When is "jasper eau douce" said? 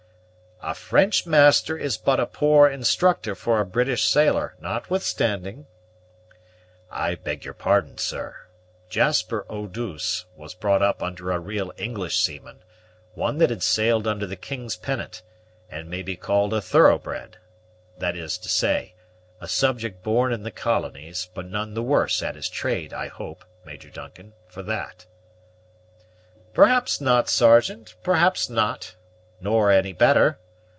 8.87-10.25